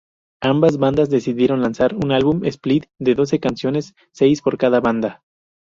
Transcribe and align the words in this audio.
Ambas 0.41 0.79
bandas 0.79 1.11
decidieron 1.11 1.61
lanzar 1.61 1.93
un 1.93 2.11
álbum 2.11 2.43
split 2.45 2.87
de 2.99 3.13
doce 3.13 3.39
canciones, 3.39 3.93
seis 4.11 4.41
por 4.41 4.57
cada 4.57 4.79
banda. 4.79 5.21